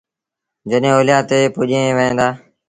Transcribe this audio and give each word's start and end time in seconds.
جڏهيݩ 0.69 0.95
اوليآ 0.97 1.17
تي 1.29 1.39
پُڄيٚن 1.55 1.85
وهيݩ 1.97 2.17
دآ 2.19 2.27